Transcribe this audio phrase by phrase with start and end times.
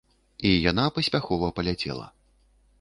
[0.51, 2.11] І яна паспяхова паляцела!